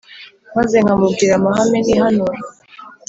Maze 0.55 0.75
nkamubwira 0.83 1.33
amahame 1.39 1.77
nihanura, 1.85 2.37